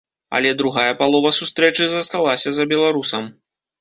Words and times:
Але 0.37 0.53
другая 0.61 0.93
палова 1.01 1.31
сустрэчы 1.39 1.83
засталася 1.91 2.49
за 2.59 2.69
беларусам. 2.73 3.33